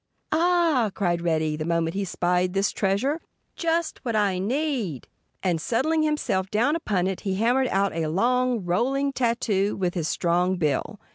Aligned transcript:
"Ah!" 0.31 0.89
cried 0.95 1.21
Reddy 1.21 1.55
the 1.55 1.63
moment 1.63 1.93
he 1.93 2.05
spied 2.05 2.53
this 2.53 2.71
treasure. 2.71 3.21
"Just 3.55 4.03
what 4.03 4.15
I 4.15 4.39
need!" 4.39 5.07
And 5.43 5.61
settling 5.61 6.01
himself 6.01 6.49
down 6.49 6.75
upon 6.75 7.05
it 7.05 7.19
he 7.21 7.35
hammered 7.35 7.67
out 7.67 7.93
a 7.95 8.07
long, 8.09 8.65
rolling 8.65 9.13
tattoo 9.13 9.75
with 9.75 9.93
his 9.93 10.07
strong 10.07 10.55
bill. 10.55 10.99